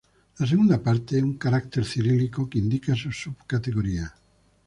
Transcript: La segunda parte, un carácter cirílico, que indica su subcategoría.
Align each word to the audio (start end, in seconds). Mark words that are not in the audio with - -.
La 0.39 0.47
segunda 0.47 0.81
parte, 0.81 1.21
un 1.21 1.37
carácter 1.37 1.85
cirílico, 1.85 2.49
que 2.49 2.57
indica 2.57 2.95
su 2.95 3.11
subcategoría. 3.11 4.11